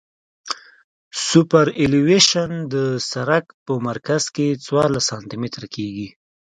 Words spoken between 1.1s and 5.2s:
سوپرایلیویشن د سرک په مرکز کې څوارلس